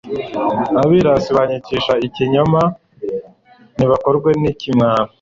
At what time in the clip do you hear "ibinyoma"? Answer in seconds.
2.05-2.61